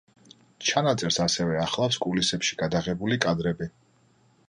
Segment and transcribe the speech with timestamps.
[0.69, 3.73] ჩანაწერს ასევე ახლავს კულისებში გადაღებული კადრები.